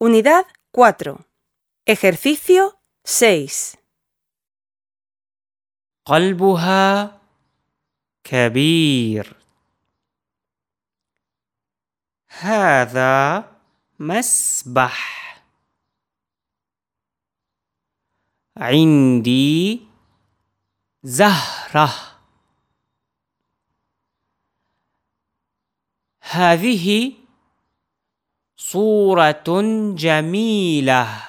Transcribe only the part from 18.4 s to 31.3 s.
عندي زهرة هذه صورة جميلة.